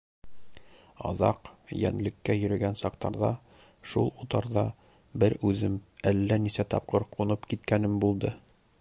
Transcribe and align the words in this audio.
Аҙаҡ, 1.09 1.49
йәнлеккә 1.79 2.35
йөрөгән 2.39 2.79
саҡтарҙа, 2.81 3.31
шул 3.93 4.11
утарҙа 4.25 4.65
бер 5.25 5.39
үҙем 5.51 5.79
әллә 6.13 6.43
нисә 6.49 6.67
тапҡыр 6.75 7.11
ҡунып 7.19 7.51
киткәнем 7.55 8.05
булды. 8.07 8.39